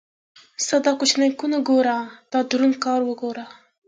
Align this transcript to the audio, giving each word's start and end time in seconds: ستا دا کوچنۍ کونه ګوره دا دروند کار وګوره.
ستا 0.63 0.77
دا 0.85 0.91
کوچنۍ 0.99 1.29
کونه 1.39 1.57
ګوره 1.69 1.97
دا 2.31 2.39
دروند 2.49 2.75
کار 2.85 2.99
وګوره. 3.05 3.45